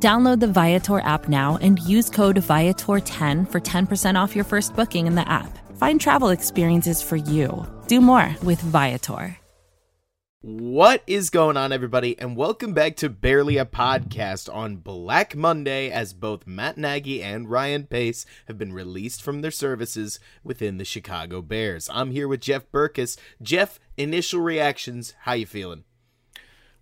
[0.00, 5.08] Download the Viator app now and use code Viator10 for 10% off your first booking
[5.08, 5.58] in the app.
[5.76, 7.66] Find travel experiences for you.
[7.88, 9.36] Do more with Viator.
[10.40, 15.90] What is going on, everybody, and welcome back to Barely a Podcast on Black Monday
[15.90, 20.84] as both Matt Nagy and Ryan Pace have been released from their services within the
[20.84, 21.90] Chicago Bears.
[21.92, 23.18] I'm here with Jeff Berckes.
[23.42, 25.82] Jeff, initial reactions, how you feeling?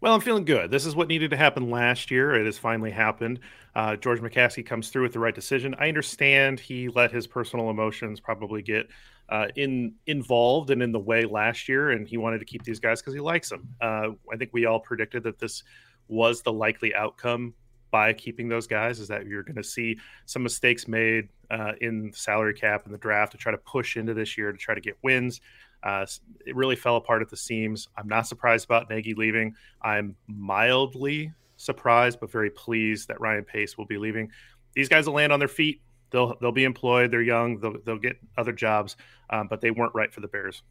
[0.01, 0.71] Well, I'm feeling good.
[0.71, 2.35] This is what needed to happen last year.
[2.35, 3.41] It has finally happened.
[3.75, 5.75] Uh, George McCaskey comes through with the right decision.
[5.79, 8.89] I understand he let his personal emotions probably get
[9.31, 12.79] uh, in involved and in the way last year, and he wanted to keep these
[12.79, 13.69] guys because he likes them.
[13.80, 15.63] Uh, I think we all predicted that this
[16.09, 17.55] was the likely outcome
[17.91, 19.01] by keeping those guys.
[19.01, 22.99] Is that you're going to see some mistakes made uh, in salary cap and the
[22.99, 25.41] draft to try to push into this year to try to get wins.
[25.82, 26.07] Uh,
[26.45, 27.88] it really fell apart at the seams.
[27.96, 29.55] I'm not surprised about Nagy leaving.
[29.82, 34.30] I'm mildly surprised, but very pleased that Ryan Pace will be leaving.
[34.74, 35.80] These guys will land on their feet.
[36.10, 37.10] They'll they'll be employed.
[37.10, 37.59] They're young.
[37.60, 38.97] They'll they'll get other jobs,
[39.30, 40.63] um, but they weren't right for the Bears.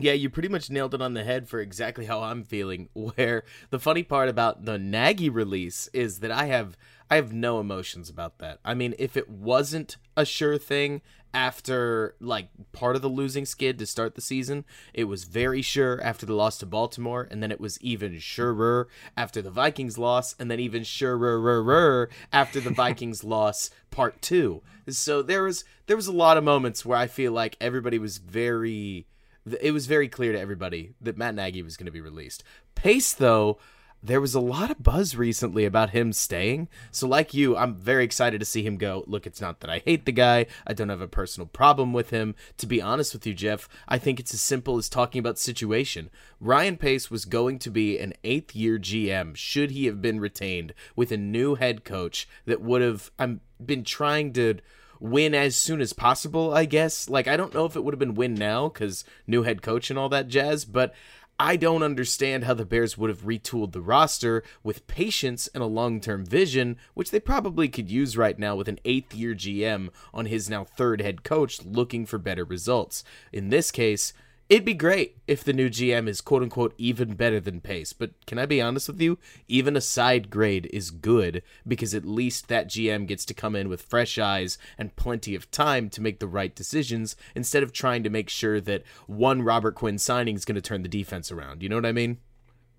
[0.00, 2.88] Yeah, you pretty much nailed it on the head for exactly how I'm feeling.
[2.94, 6.76] Where the funny part about the Nagy release is that I have
[7.10, 8.58] I have no emotions about that.
[8.64, 11.00] I mean, if it wasn't a sure thing
[11.34, 14.64] after like part of the losing skid to start the season,
[14.94, 18.88] it was very sure after the loss to Baltimore, and then it was even surer
[19.16, 24.62] after the Vikings loss, and then even surer after the Vikings loss part two.
[24.88, 28.18] So there was there was a lot of moments where I feel like everybody was
[28.18, 29.06] very
[29.60, 32.44] it was very clear to everybody that Matt Nagy was going to be released.
[32.74, 33.58] Pace though
[34.02, 36.68] there was a lot of buzz recently about him staying.
[36.90, 39.04] So, like you, I'm very excited to see him go.
[39.06, 42.10] Look, it's not that I hate the guy, I don't have a personal problem with
[42.10, 42.34] him.
[42.58, 46.10] To be honest with you, Jeff, I think it's as simple as talking about situation.
[46.40, 50.74] Ryan Pace was going to be an eighth year GM should he have been retained
[50.94, 54.58] with a new head coach that would have I'm been trying to
[55.00, 57.08] win as soon as possible, I guess.
[57.08, 59.90] Like, I don't know if it would have been win now because new head coach
[59.90, 60.94] and all that jazz, but
[61.40, 65.66] I don't understand how the Bears would have retooled the roster with patience and a
[65.66, 69.90] long term vision, which they probably could use right now with an eighth year GM
[70.12, 73.04] on his now third head coach looking for better results.
[73.32, 74.12] In this case,
[74.48, 78.12] It'd be great if the new GM is quote unquote even better than Pace, but
[78.26, 79.18] can I be honest with you?
[79.46, 83.68] Even a side grade is good because at least that GM gets to come in
[83.68, 88.02] with fresh eyes and plenty of time to make the right decisions instead of trying
[88.04, 91.62] to make sure that one Robert Quinn signing is going to turn the defense around.
[91.62, 92.16] You know what I mean?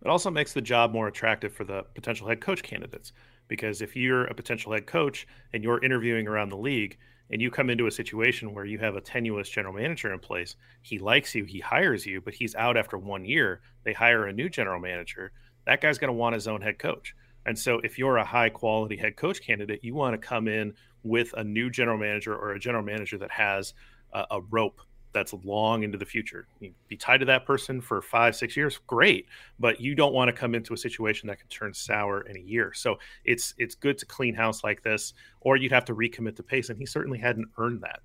[0.02, 3.14] It also makes the job more attractive for the potential head coach candidates
[3.48, 6.98] because if you're a potential head coach and you're interviewing around the league,
[7.32, 10.56] and you come into a situation where you have a tenuous general manager in place,
[10.82, 13.62] he likes you, he hires you, but he's out after one year.
[13.84, 15.32] They hire a new general manager.
[15.66, 17.16] That guy's going to want his own head coach.
[17.46, 20.74] And so, if you're a high quality head coach candidate, you want to come in
[21.04, 23.74] with a new general manager or a general manager that has
[24.14, 24.82] a, a rope
[25.14, 26.48] that's long into the future.
[26.60, 29.28] You be tied to that person for five, six years, great.
[29.60, 32.40] But you don't want to come into a situation that can turn sour in a
[32.40, 32.74] year.
[32.74, 36.44] So it's it's good to clean house like this, or you'd have to recommit to
[36.44, 36.70] pace.
[36.70, 38.02] And he certainly hadn't earned that.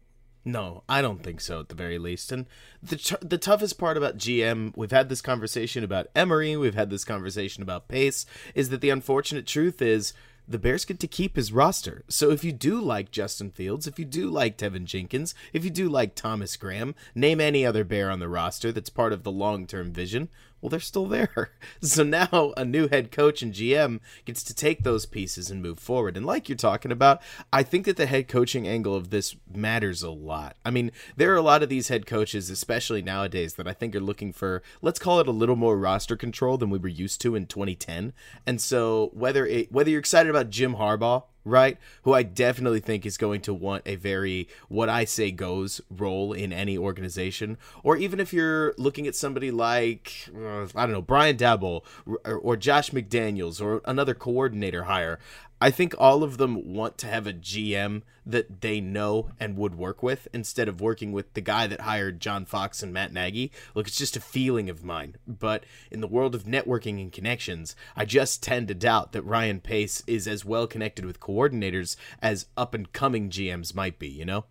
[0.47, 2.31] No, I don't think so at the very least.
[2.31, 2.47] And
[2.83, 6.91] the t- the toughest part about GM, we've had this conversation about Emery, we've had
[6.91, 10.13] this conversation about Pace, is that the unfortunate truth is
[10.47, 12.05] the Bears get to keep his roster.
[12.09, 15.71] So if you do like Justin Fields, if you do like Teven Jenkins, if you
[15.71, 19.33] do like Thomas Graham, name any other Bear on the roster that's part of the
[19.33, 20.29] long term vision,
[20.65, 21.51] well, they're still there.
[21.83, 25.79] So now a new head coach and GM gets to take those pieces and move
[25.79, 26.17] forward.
[26.17, 27.21] And like you're talking about,
[27.53, 30.57] I think that the head coaching angle of this matters a lot.
[30.65, 33.95] I mean, there are a lot of these head coaches, especially nowadays, that I think
[33.95, 37.21] are looking for, let's call it a little more roster control than we were used
[37.23, 38.15] to in 2010.
[38.47, 41.79] And so whether it, whether you're excited about Jim Harbaugh right?
[42.03, 46.33] Who I definitely think is going to want a very what I say goes role
[46.33, 47.59] in any organization.
[47.83, 52.37] Or even if you're looking at somebody like, uh, I don't know, Brian Daboll or,
[52.37, 55.19] or Josh McDaniels or another coordinator hire,
[55.65, 59.77] I think all of them want to have a GM that they know and would
[59.77, 63.51] work with instead of working with the guy that hired John Fox and Matt Nagy.
[63.75, 65.17] Look, it's just a feeling of mine.
[65.27, 69.59] But in the world of networking and connections, I just tend to doubt that Ryan
[69.59, 74.27] Pace is as well connected with coordinators as up and coming GMs might be, you
[74.27, 74.45] know?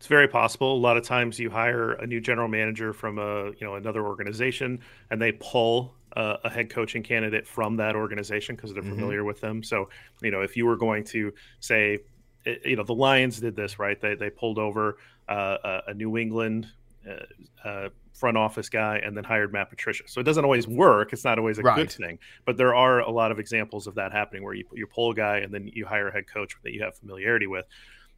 [0.00, 0.74] It's very possible.
[0.74, 4.02] A lot of times you hire a new general manager from a you know another
[4.06, 4.80] organization,
[5.10, 8.94] and they pull a, a head coaching candidate from that organization because they're mm-hmm.
[8.94, 9.62] familiar with them.
[9.62, 9.90] So
[10.22, 11.98] you know if you were going to say,
[12.46, 14.00] eh, you know, the Lions did this right.
[14.00, 14.96] They they pulled over
[15.28, 16.66] uh, a, a New England
[17.06, 20.04] uh, uh, front office guy and then hired Matt Patricia.
[20.06, 21.12] So it doesn't always work.
[21.12, 21.76] It's not always a right.
[21.76, 24.86] good thing, but there are a lot of examples of that happening where you you
[24.86, 27.66] pull a guy and then you hire a head coach that you have familiarity with,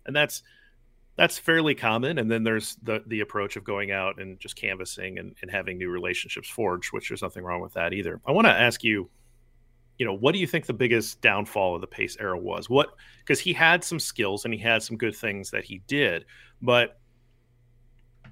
[0.07, 0.45] and that's
[1.23, 2.19] that's fairly common.
[2.19, 5.79] And then there's the the approach of going out and just canvassing and, and having
[5.79, 8.21] new relationships forged, which there's nothing wrong with that either.
[8.27, 9.09] I want to ask you,
[9.99, 12.69] you know, what do you think the biggest downfall of the Pace era was?
[12.69, 12.89] What
[13.21, 16.25] because he had some skills and he had some good things that he did,
[16.61, 16.99] but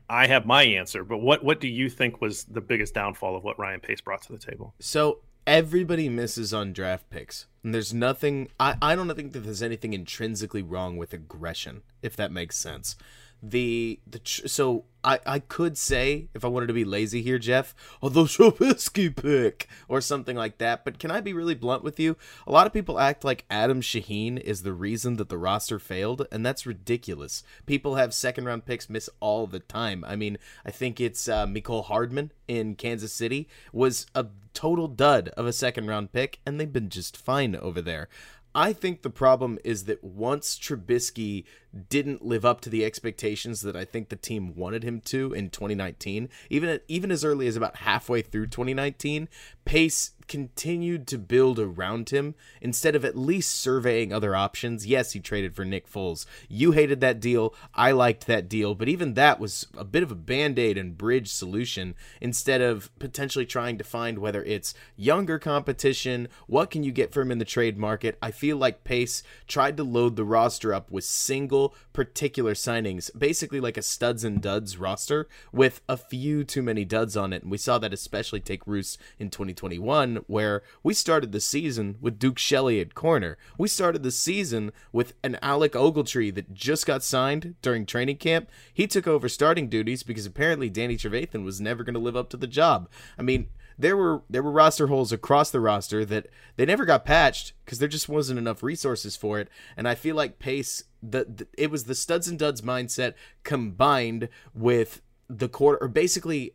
[0.09, 3.45] I have my answer, but what what do you think was the biggest downfall of
[3.45, 4.75] what Ryan Pace brought to the table?
[4.81, 7.47] So everybody misses on draft picks.
[7.63, 12.17] And there's nothing I, I don't think that there's anything intrinsically wrong with aggression, if
[12.17, 12.97] that makes sense
[13.43, 17.75] the the so I I could say if I wanted to be lazy here, Jeff,
[18.03, 20.85] oh the Trubisky pick or something like that.
[20.85, 22.17] But can I be really blunt with you?
[22.47, 26.27] A lot of people act like Adam Shaheen is the reason that the roster failed,
[26.31, 27.43] and that's ridiculous.
[27.67, 30.05] People have second round picks miss all the time.
[30.07, 35.29] I mean, I think it's uh, Mecole Hardman in Kansas City was a total dud
[35.31, 38.09] of a second round pick, and they've been just fine over there.
[38.55, 41.45] I think the problem is that once Trubisky
[41.89, 45.51] didn't live up to the expectations that I think the team wanted him to in
[45.51, 49.29] 2019, even even as early as about halfway through 2019,
[49.65, 54.87] Pace continued to build around him instead of at least surveying other options.
[54.87, 56.25] Yes, he traded for Nick Foles.
[56.49, 57.53] You hated that deal.
[57.75, 60.97] I liked that deal, but even that was a bit of a band aid and
[60.97, 66.93] bridge solution instead of potentially trying to find whether it's younger competition, what can you
[66.93, 68.17] get from him in the trade market.
[68.23, 71.60] I feel like Pace tried to load the roster up with single
[71.93, 77.17] particular signings, basically like a studs and duds roster with a few too many duds
[77.17, 77.43] on it.
[77.43, 82.19] And we saw that especially take roost in 2021 where we started the season with
[82.19, 83.37] Duke Shelley at corner.
[83.59, 88.49] We started the season with an Alec Ogletree that just got signed during training camp.
[88.73, 92.31] He took over starting duties because apparently Danny Trevathan was never going to live up
[92.31, 92.89] to the job.
[93.19, 93.49] I mean,
[93.81, 97.79] there were there were roster holes across the roster that they never got patched because
[97.79, 99.49] there just wasn't enough resources for it.
[99.77, 104.29] And I feel like Pace the, the it was the studs and duds mindset combined
[104.55, 106.55] with the quarter or basically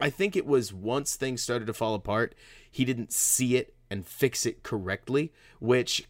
[0.00, 2.34] I think it was once things started to fall apart,
[2.70, 6.08] he didn't see it and fix it correctly, which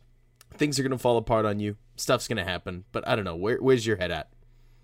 [0.55, 1.77] things are going to fall apart on you.
[1.97, 2.85] Stuff's going to happen.
[2.93, 3.37] But I don't know.
[3.37, 4.31] Where, where's your head at?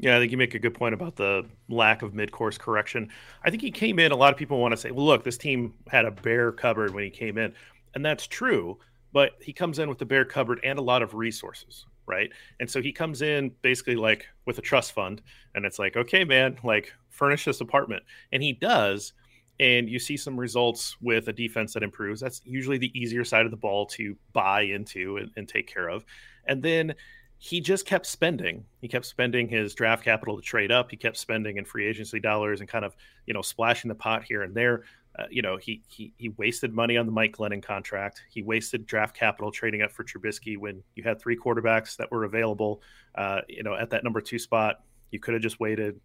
[0.01, 3.11] Yeah, I think you make a good point about the lack of mid-course correction.
[3.45, 4.13] I think he came in.
[4.13, 6.95] A lot of people want to say, "Well, look, this team had a bare cupboard
[6.95, 7.53] when he came in,"
[7.95, 8.79] and that's true.
[9.13, 12.33] But he comes in with the bare cupboard and a lot of resources, right?
[12.61, 15.21] And so he comes in basically like with a trust fund,
[15.55, 19.13] and it's like, "Okay, man, like furnish this apartment," and he does
[19.59, 22.19] and you see some results with a defense that improves.
[22.19, 25.91] That's usually the easier side of the ball to buy into and, and, take care
[25.91, 26.07] of.
[26.47, 26.95] And then
[27.43, 28.67] he just kept spending.
[28.83, 30.91] He kept spending his draft capital to trade up.
[30.91, 32.95] He kept spending in free agency dollars and kind of,
[33.25, 34.85] you know, splashing the pot here and there.
[35.19, 38.23] Uh, you know, he, he he wasted money on the Mike Glennon contract.
[38.29, 42.25] He wasted draft capital trading up for Trubisky when you had three quarterbacks that were
[42.25, 42.83] available.
[43.15, 45.99] Uh, you know, at that number two spot, you could have just waited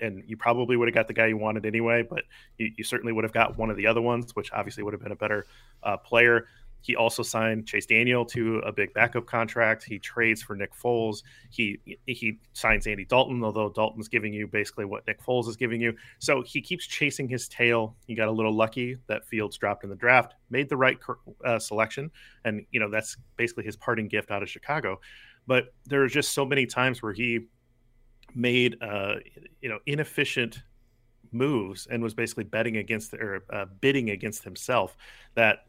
[0.00, 2.24] and you probably would have got the guy you wanted anyway, but
[2.56, 5.00] you, you, certainly would have got one of the other ones, which obviously would have
[5.00, 5.46] been a better
[5.84, 6.48] uh, player.
[6.80, 9.84] He also signed Chase Daniel to a big backup contract.
[9.84, 11.22] He trades for Nick Foles.
[11.50, 15.80] He he signs Andy Dalton, although Dalton's giving you basically what Nick Foles is giving
[15.80, 15.94] you.
[16.18, 17.96] So he keeps chasing his tail.
[18.06, 20.98] He got a little lucky that Fields dropped in the draft, made the right
[21.44, 22.10] uh, selection,
[22.44, 25.00] and you know that's basically his parting gift out of Chicago.
[25.46, 27.40] But there are just so many times where he
[28.34, 29.16] made uh,
[29.60, 30.62] you know inefficient
[31.32, 34.96] moves and was basically betting against or uh, bidding against himself
[35.34, 35.60] that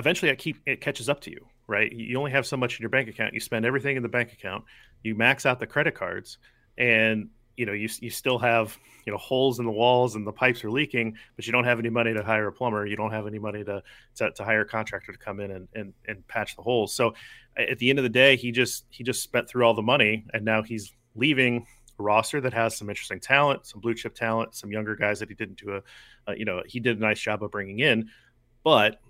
[0.00, 1.92] eventually it keep it catches up to you right?
[1.92, 3.32] You only have so much in your bank account.
[3.32, 4.64] You spend everything in the bank account.
[5.04, 6.38] You max out the credit cards
[6.76, 8.76] and you know you, you still have
[9.06, 11.78] you know holes in the walls and the pipes are leaking but you don't have
[11.78, 12.86] any money to hire a plumber.
[12.86, 13.82] You don't have any money to
[14.16, 16.92] to, to hire a contractor to come in and, and and patch the holes.
[16.92, 17.14] So
[17.56, 20.26] at the end of the day he just he just spent through all the money
[20.34, 21.66] and now he's leaving
[21.98, 25.34] roster that has some interesting talent, some blue chip talent, some younger guys that he
[25.34, 25.82] didn't do a,
[26.30, 28.08] uh, you know, he did a nice job of bringing in,
[28.64, 29.00] but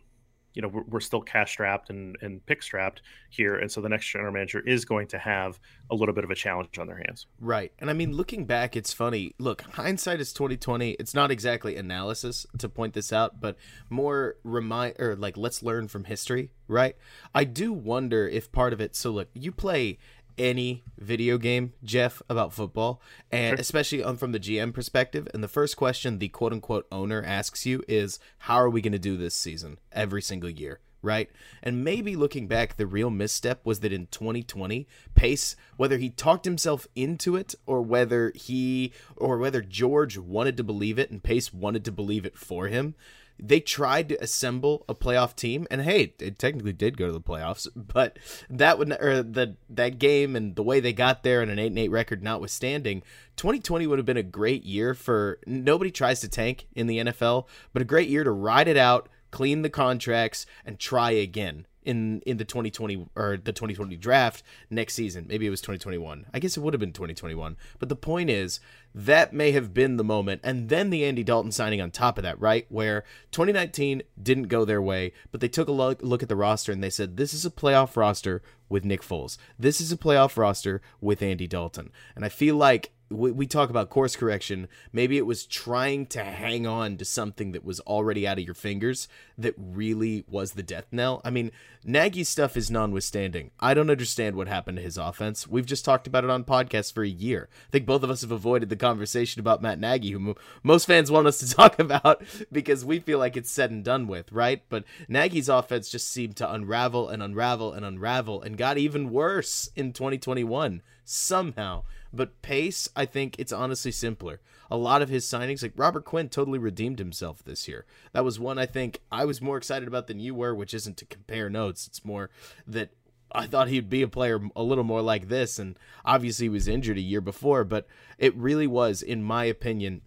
[0.54, 3.56] you know we're, we're still cash strapped and, and pick strapped here.
[3.56, 5.58] And so the next general manager is going to have
[5.90, 7.26] a little bit of a challenge on their hands.
[7.40, 7.72] Right.
[7.78, 9.34] And i mean looking back it's funny.
[9.38, 13.56] Look hindsight is 2020 it's not exactly analysis to point this out but
[13.88, 16.96] more remind or like let's learn from history right?
[17.34, 19.98] I do wonder if part of it so look you play
[20.38, 23.60] any video game, Jeff, about football, and Sure.
[23.60, 25.26] especially um, from the GM perspective.
[25.34, 28.92] And the first question the quote unquote owner asks you is, How are we going
[28.92, 30.80] to do this season every single year?
[31.02, 31.30] Right?
[31.62, 36.44] And maybe looking back, the real misstep was that in 2020, Pace, whether he talked
[36.44, 41.54] himself into it or whether he or whether George wanted to believe it and Pace
[41.54, 42.94] wanted to believe it for him,
[43.42, 47.20] they tried to assemble a playoff team and hey it technically did go to the
[47.20, 48.18] playoffs but
[48.48, 51.66] that would or the that game and the way they got there and an 8
[51.66, 53.02] and 8 record notwithstanding
[53.36, 57.46] 2020 would have been a great year for nobody tries to tank in the NFL
[57.72, 62.20] but a great year to ride it out clean the contracts and try again in
[62.22, 65.26] in the 2020 or the 2020 draft next season.
[65.28, 68.60] Maybe it was 2021 i guess it would have been 2021 but the point is
[68.94, 70.40] that may have been the moment.
[70.42, 72.66] And then the andy dalton signing on top of that right?
[72.68, 76.72] Where 2019 didn't go their way but they took a look, look at the roster
[76.72, 79.36] and they said this is a playoff roster with nick foles.
[79.58, 81.90] This is a playoff roster with andy dalton.
[82.14, 84.68] And i feel like we, we talk about course correction.
[84.92, 88.54] Maybe it was trying to hang on to something that was already out of your
[88.54, 91.20] fingers that really was the death knell.
[91.24, 91.50] I mean,
[91.84, 93.50] Nagy's stuff is notwithstanding.
[93.58, 95.48] I don't understand what happened to his offense.
[95.48, 97.48] We've just talked about it on podcasts for a year.
[97.68, 100.86] I think both of us have avoided the conversation about Matt Nagy, who mo- most
[100.86, 104.30] fans want us to talk about because we feel like it's said and done with,
[104.30, 104.62] right?
[104.68, 109.70] But Nagy's offense just seemed to unravel and unravel and unravel and got even worse
[109.74, 111.82] in 2021 somehow.
[112.12, 114.40] But Pace, I think it's honestly simpler.
[114.70, 117.84] A lot of his signings, like Robert Quinn, totally redeemed himself this year.
[118.12, 120.96] That was one I think I was more excited about than you were, which isn't
[120.98, 121.86] to compare notes.
[121.86, 122.30] It's more
[122.66, 122.90] that
[123.32, 126.68] I thought he'd be a player a little more like this, and obviously he was
[126.68, 127.86] injured a year before, but
[128.18, 130.02] it really was, in my opinion,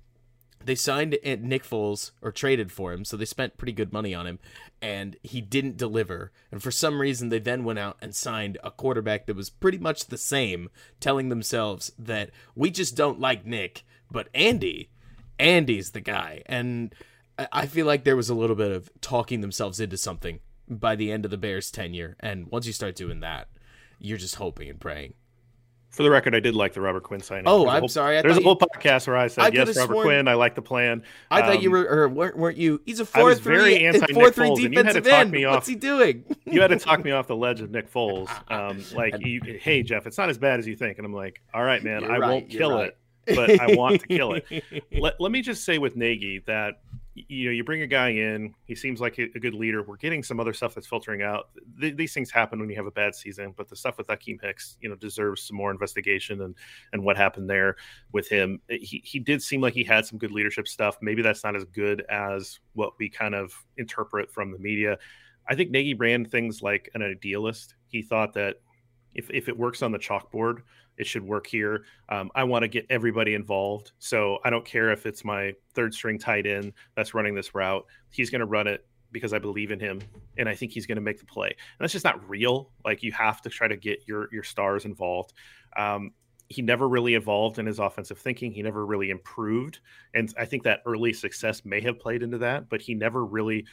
[0.65, 4.25] they signed Nick Foles or traded for him, so they spent pretty good money on
[4.27, 4.39] him,
[4.81, 6.31] and he didn't deliver.
[6.51, 9.77] And for some reason, they then went out and signed a quarterback that was pretty
[9.77, 14.89] much the same, telling themselves that we just don't like Nick, but Andy,
[15.39, 16.43] Andy's the guy.
[16.45, 16.93] And
[17.51, 20.39] I- feel like there was a little bit of talking themselves into something
[20.69, 22.15] by the end of the Bears' tenure.
[22.19, 23.47] And once you start doing that,
[23.99, 25.15] you're just hoping and praying.
[25.93, 27.43] For the record, I did like the Robert Quinn signing.
[27.45, 28.17] Oh, I'm whole- sorry.
[28.17, 30.27] I there's a whole podcast where I said I yes, Robert sworn- Quinn.
[30.27, 31.03] I like the plan.
[31.29, 32.81] I thought you Um, were, or weren't, weren't you?
[32.83, 35.13] He's a four three, very anti Nick four three Foles, and you had to defensive
[35.13, 35.31] end.
[35.31, 36.23] me What's he doing?
[36.45, 38.27] you had to talk me off the ledge of Nick Foles.
[38.49, 41.41] Um, like, you, hey Jeff, it's not as bad as you think, and I'm like,
[41.53, 42.93] all right, man, You're I right, won't kill right.
[43.27, 44.45] it, but I want to kill it.
[44.91, 46.81] Let, let me just say with Nagy that
[47.15, 49.83] you know you bring a guy in, he seems like a, good leader.
[49.83, 51.49] We're getting some other stuff that's filtering out.
[51.79, 54.41] Th- these things happen when you have a bad season, but the stuff with Akiem
[54.41, 56.55] Hicks, you know, deserves some more investigation and
[56.91, 57.75] and what happened there
[58.11, 58.59] with him.
[58.69, 60.97] Eh, he he did seem like he had some good leadership stuff.
[61.01, 64.97] Maybe that's not as good as what we kind of interpret from the media.
[65.47, 67.75] I think Nagy ran things like an idealist.
[67.89, 68.57] He thought that
[69.13, 70.61] if, if it works on the chalkboard,
[70.97, 71.85] it should work here.
[72.09, 73.91] Um, I want to get everybody involved.
[73.99, 77.85] So I don't care if it's my third string tight end that's running this route.
[78.09, 80.01] He's going to run it because I believe in him
[80.37, 81.47] and I think he's going to make the play.
[81.49, 82.71] And that's just not real.
[82.83, 85.33] Like you have to try to get your your stars involved.
[85.77, 86.11] Um,
[86.49, 88.51] he never really evolved in his offensive thinking.
[88.51, 89.79] He never really improved.
[90.13, 93.65] And I think that early success may have played into that, but he never really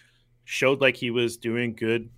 [0.45, 2.09] showed like he was doing good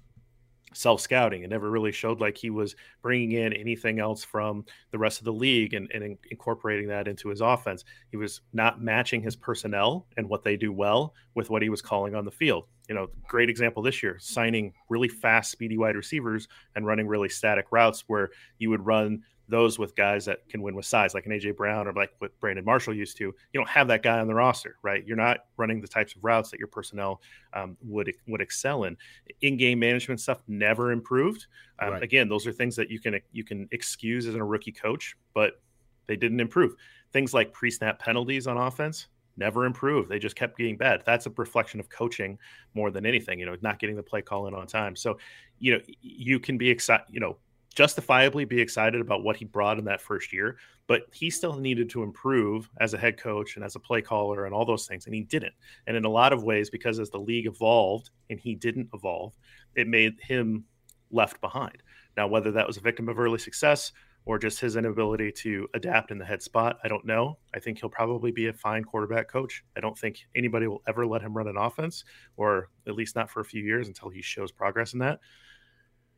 [0.75, 4.99] self scouting and never really showed like he was bringing in anything else from the
[4.99, 7.85] rest of the league and, and in- incorporating that into his offense.
[8.11, 11.83] He was not matching his personnel and what they do well with what he was
[11.83, 12.65] calling on the field.
[12.89, 17.29] You know, great example this year signing really fast, speedy wide receivers and running really
[17.29, 19.23] static routes where you would run
[19.53, 22.33] those with guys that can win with size, like an AJ Brown or like what
[22.41, 23.25] Brandon Marshall used to.
[23.25, 25.07] You don't have that guy on the roster, right?
[25.07, 27.21] You're not running the types of routes that your personnel
[27.53, 28.97] um, would would excel in.
[29.43, 31.47] In-game management stuff never improved.
[31.79, 32.03] Um, Right.
[32.03, 35.61] Again, those are things that you can you can excuse as a rookie coach, but
[36.07, 36.75] they didn't improve.
[37.13, 40.09] Things like pre-snap penalties on offense never improved.
[40.09, 41.03] They just kept getting bad.
[41.05, 42.39] That's a reflection of coaching
[42.75, 43.39] more than anything.
[43.39, 44.97] You know, not getting the play call in on time.
[44.97, 45.19] So,
[45.59, 47.07] you know, you can be excited.
[47.11, 47.37] You know
[47.73, 51.89] justifiably be excited about what he brought in that first year, but he still needed
[51.91, 55.07] to improve as a head coach and as a play caller and all those things,
[55.07, 55.55] and he didn't.
[55.87, 59.35] And in a lot of ways, because as the league evolved and he didn't evolve,
[59.75, 60.65] it made him
[61.11, 61.83] left behind.
[62.17, 63.93] Now, whether that was a victim of early success
[64.25, 67.39] or just his inability to adapt in the head spot, I don't know.
[67.55, 69.65] I think he'll probably be a fine quarterback coach.
[69.77, 72.05] I don't think anybody will ever let him run an offense,
[72.37, 75.21] or at least not for a few years until he shows progress in that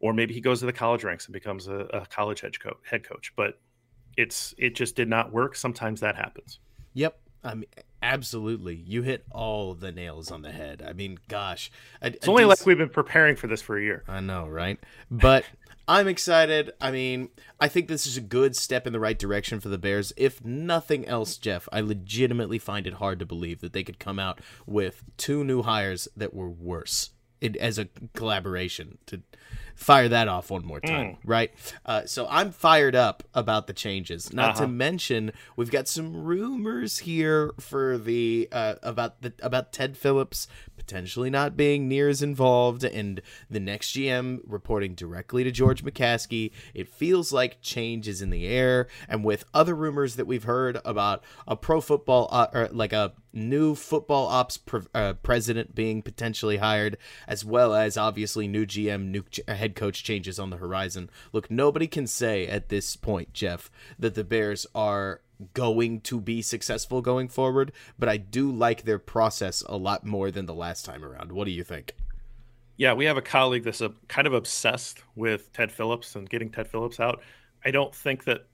[0.05, 2.77] or maybe he goes to the college ranks and becomes a, a college head coach.
[2.83, 3.59] Head coach, but
[4.19, 5.57] it's it just did not work.
[5.57, 6.59] Sometimes that happens.
[6.93, 7.19] Yep.
[7.43, 7.71] I mean,
[8.03, 8.75] absolutely.
[8.75, 10.85] You hit all the nails on the head.
[10.87, 11.71] I mean, gosh.
[12.03, 14.05] It's only like we've been preparing for this for a year.
[14.07, 14.79] I know, right?
[15.11, 15.47] But
[15.89, 16.73] I'm excited.
[16.83, 19.79] I mean, I think this is a good step in the right direction for the
[19.79, 20.13] Bears.
[20.19, 24.19] If nothing else, Jeff, I legitimately find it hard to believe that they could come
[24.19, 27.09] out with two new hires that were worse
[27.45, 29.23] it, as a collaboration to
[29.75, 31.17] fire that off one more time, mm.
[31.25, 31.53] right?
[31.85, 34.33] Uh, so I'm fired up about the changes.
[34.33, 34.63] Not uh-huh.
[34.63, 40.49] to mention, we've got some rumors here for the uh, about the about Ted Phillips
[40.77, 46.51] potentially not being near as involved, and the next GM reporting directly to George McCaskey.
[46.75, 50.79] It feels like change is in the air, and with other rumors that we've heard
[50.85, 56.03] about a pro football uh, or like a new football ops pre- uh, president being
[56.03, 59.25] potentially hired, as well as obviously new GM, new
[59.65, 61.09] head coach changes on the horizon.
[61.33, 65.23] Look, nobody can say at this point, Jeff, that the Bears are
[65.55, 70.31] going to be successful going forward, but I do like their process a lot more
[70.31, 71.33] than the last time around.
[71.33, 71.95] What do you think?
[72.77, 76.51] Yeah, we have a colleague that's a, kind of obsessed with Ted Phillips and getting
[76.51, 77.23] Ted Phillips out.
[77.65, 78.47] I don't think that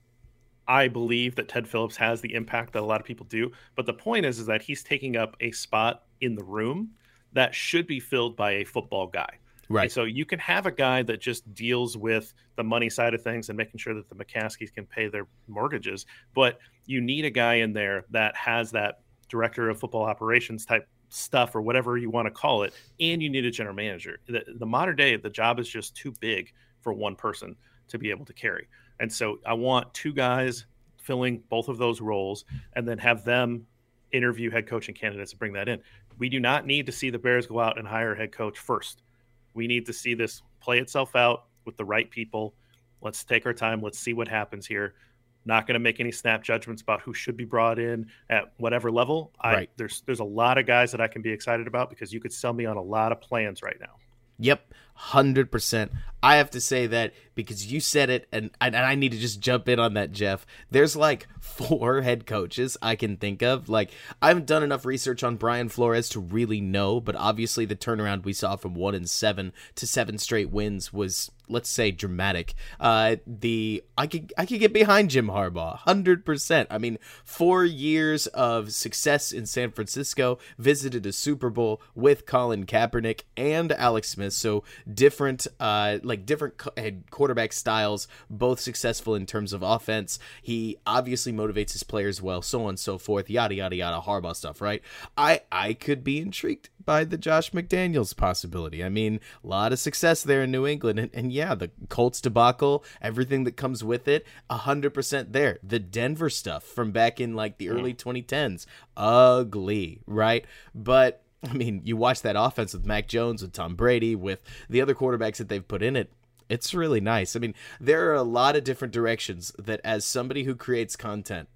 [0.65, 3.85] I believe that Ted Phillips has the impact that a lot of people do, but
[3.85, 6.91] the point is is that he's taking up a spot in the room
[7.33, 9.40] that should be filled by a football guy.
[9.71, 9.83] Right.
[9.83, 13.21] And so you can have a guy that just deals with the money side of
[13.21, 17.29] things and making sure that the McCaskeys can pay their mortgages, but you need a
[17.29, 22.09] guy in there that has that director of football operations type stuff or whatever you
[22.09, 24.19] want to call it, and you need a general manager.
[24.27, 27.55] The, the modern day, the job is just too big for one person
[27.89, 28.67] to be able to carry.
[28.99, 30.65] And so I want two guys
[30.97, 33.65] filling both of those roles and then have them
[34.11, 35.81] interview head coaching candidates and bring that in.
[36.17, 38.59] We do not need to see the Bears go out and hire a head coach
[38.59, 39.03] first.
[39.53, 42.53] We need to see this play itself out with the right people.
[43.01, 43.81] Let's take our time.
[43.81, 44.95] Let's see what happens here.
[45.43, 48.91] Not going to make any snap judgments about who should be brought in at whatever
[48.91, 49.31] level.
[49.41, 49.69] I, right.
[49.75, 52.31] There's there's a lot of guys that I can be excited about because you could
[52.31, 53.95] sell me on a lot of plans right now.
[54.41, 55.91] Yep, hundred percent.
[56.23, 59.39] I have to say that because you said it, and, and I need to just
[59.39, 60.45] jump in on that, Jeff.
[60.69, 63.69] There's like four head coaches I can think of.
[63.69, 67.75] Like I haven't done enough research on Brian Flores to really know, but obviously the
[67.75, 72.53] turnaround we saw from one and seven to seven straight wins was let's say dramatic.
[72.79, 76.67] Uh, the I could I could get behind Jim Harbaugh, hundred percent.
[76.71, 82.65] I mean, four years of success in San Francisco, visited a Super Bowl with Colin
[82.65, 86.61] Kaepernick and Alex Smith, so different, uh, like different
[87.09, 90.19] quarterback styles, both successful in terms of offense.
[90.41, 93.29] He obviously motivates his players well, so on and so forth.
[93.29, 94.81] Yada yada yada, Harbaugh stuff, right?
[95.17, 98.83] I I could be intrigued by the Josh McDaniels possibility.
[98.83, 100.99] I mean, a lot of success there in New England.
[100.99, 105.59] And, and yeah, the Colts debacle, everything that comes with it, 100% there.
[105.63, 108.25] The Denver stuff from back in like the early mm.
[108.25, 110.45] 2010s, ugly, right?
[110.73, 114.81] But I mean, you watch that offense with Mac Jones, with Tom Brady, with the
[114.81, 116.11] other quarterbacks that they've put in it.
[116.49, 117.35] It's really nice.
[117.35, 121.47] I mean, there are a lot of different directions that, as somebody who creates content,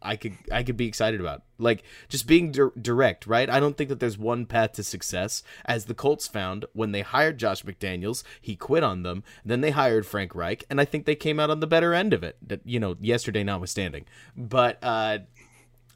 [0.00, 1.42] I could I could be excited about.
[1.58, 3.48] Like just being di- direct, right?
[3.48, 5.42] I don't think that there's one path to success.
[5.64, 9.22] As the Colts found when they hired Josh McDaniels, he quit on them.
[9.44, 12.12] Then they hired Frank Reich, and I think they came out on the better end
[12.12, 12.36] of it.
[12.46, 14.06] That you know, yesterday notwithstanding.
[14.36, 15.18] But uh,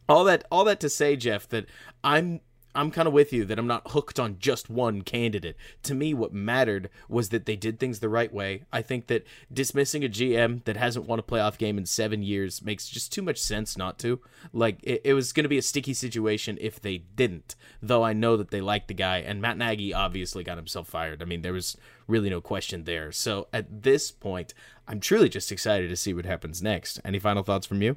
[0.08, 1.66] all that all that to say, Jeff, that
[2.04, 2.40] I'm
[2.76, 5.56] I'm kind of with you that I'm not hooked on just one candidate.
[5.84, 8.64] To me, what mattered was that they did things the right way.
[8.72, 12.62] I think that dismissing a GM that hasn't won a playoff game in seven years
[12.62, 14.20] makes just too much sense not to.
[14.52, 18.12] Like, it, it was going to be a sticky situation if they didn't, though I
[18.12, 21.22] know that they liked the guy, and Matt Nagy obviously got himself fired.
[21.22, 23.10] I mean, there was really no question there.
[23.12, 24.52] So at this point,
[24.86, 27.00] I'm truly just excited to see what happens next.
[27.04, 27.96] Any final thoughts from you?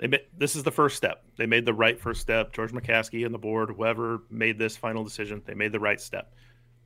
[0.00, 1.22] They made, this is the first step.
[1.36, 2.54] They made the right first step.
[2.54, 6.32] George McCaskey and the board, whoever made this final decision, they made the right step.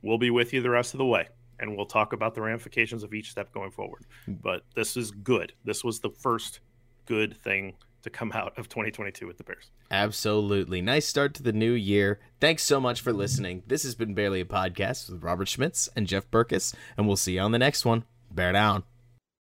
[0.01, 3.03] We'll be with you the rest of the way, and we'll talk about the ramifications
[3.03, 4.05] of each step going forward.
[4.27, 4.41] Mm.
[4.41, 5.53] But this is good.
[5.63, 6.59] This was the first
[7.05, 9.71] good thing to come out of 2022 with the Bears.
[9.89, 10.81] Absolutely.
[10.81, 12.19] Nice start to the new year.
[12.41, 13.63] Thanks so much for listening.
[13.65, 17.35] This has been Barely a Podcast with Robert Schmitz and Jeff Berckes, and we'll see
[17.35, 18.03] you on the next one.
[18.29, 18.83] Bear down.